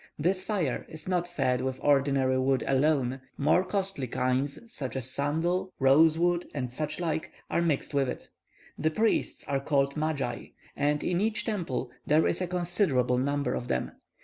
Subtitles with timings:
[0.17, 5.71] This fire is not fed with ordinary wood alone; more costly kinds, such as sandal,
[5.77, 8.27] rose wood, and such like, are mixed with it.
[8.79, 10.45] The priests are called magi,
[10.75, 13.91] and in each temple there is a considerable number of them.